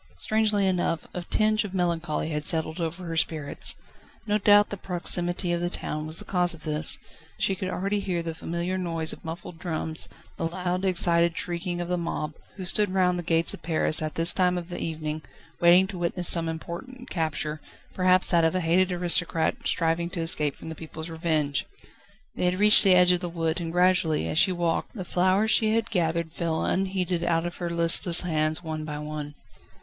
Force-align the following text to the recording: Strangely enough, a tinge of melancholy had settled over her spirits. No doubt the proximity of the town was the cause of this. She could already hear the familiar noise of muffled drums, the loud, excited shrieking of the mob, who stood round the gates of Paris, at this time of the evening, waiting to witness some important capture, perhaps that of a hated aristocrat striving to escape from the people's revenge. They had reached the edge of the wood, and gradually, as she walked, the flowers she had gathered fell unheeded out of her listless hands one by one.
Strangely 0.17 0.65
enough, 0.65 1.05
a 1.13 1.21
tinge 1.21 1.63
of 1.63 1.75
melancholy 1.75 2.29
had 2.29 2.43
settled 2.43 2.81
over 2.81 3.05
her 3.05 3.15
spirits. 3.15 3.75
No 4.25 4.39
doubt 4.39 4.71
the 4.71 4.75
proximity 4.77 5.51
of 5.53 5.61
the 5.61 5.69
town 5.69 6.07
was 6.07 6.17
the 6.17 6.25
cause 6.25 6.55
of 6.55 6.63
this. 6.63 6.97
She 7.37 7.53
could 7.53 7.69
already 7.69 7.99
hear 7.99 8.23
the 8.23 8.33
familiar 8.33 8.79
noise 8.79 9.13
of 9.13 9.23
muffled 9.23 9.59
drums, 9.59 10.09
the 10.37 10.47
loud, 10.47 10.85
excited 10.85 11.37
shrieking 11.37 11.79
of 11.79 11.87
the 11.87 11.99
mob, 11.99 12.33
who 12.57 12.65
stood 12.65 12.89
round 12.89 13.19
the 13.19 13.21
gates 13.21 13.53
of 13.53 13.61
Paris, 13.61 14.01
at 14.01 14.15
this 14.15 14.33
time 14.33 14.57
of 14.57 14.69
the 14.69 14.79
evening, 14.81 15.21
waiting 15.59 15.85
to 15.89 15.99
witness 15.99 16.27
some 16.27 16.49
important 16.49 17.11
capture, 17.11 17.61
perhaps 17.93 18.31
that 18.31 18.43
of 18.43 18.55
a 18.55 18.59
hated 18.61 18.91
aristocrat 18.91 19.67
striving 19.67 20.09
to 20.09 20.21
escape 20.21 20.55
from 20.55 20.69
the 20.69 20.73
people's 20.73 21.11
revenge. 21.11 21.67
They 22.33 22.45
had 22.45 22.55
reached 22.57 22.83
the 22.83 22.95
edge 22.95 23.11
of 23.11 23.19
the 23.19 23.29
wood, 23.29 23.61
and 23.61 23.71
gradually, 23.71 24.27
as 24.27 24.39
she 24.39 24.51
walked, 24.51 24.95
the 24.95 25.05
flowers 25.05 25.51
she 25.51 25.75
had 25.75 25.91
gathered 25.91 26.33
fell 26.33 26.65
unheeded 26.65 27.23
out 27.23 27.45
of 27.45 27.57
her 27.57 27.69
listless 27.69 28.21
hands 28.21 28.63
one 28.63 28.83
by 28.83 28.97
one. 28.97 29.35